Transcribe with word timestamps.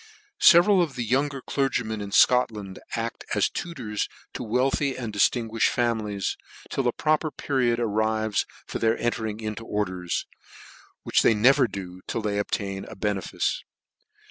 Several 0.39 0.81
of 0.81 0.95
the 0.95 1.03
younger 1.03 1.43
clergymen 1.43 2.01
in 2.01 2.11
Scotland 2.11 2.79
aft 2.95 3.23
as 3.35 3.51
tutors 3.51 4.09
to 4.33 4.41
wealthy 4.41 4.97
and 4.97 5.13
diftinguimed 5.13 5.61
families, 5.61 6.37
till 6.71 6.87
a 6.87 6.91
proper 6.91 7.29
period 7.29 7.79
arrives 7.79 8.47
for 8.65 8.79
their 8.79 8.97
entering 8.97 9.39
into 9.39 9.63
orders, 9.63 10.25
which 11.03 11.21
they 11.21 11.35
never 11.35 11.67
do 11.67 12.01
till 12.07 12.23
they 12.23 12.39
obtain 12.39 12.83
a 12.85 12.95
benefice. 12.95 13.63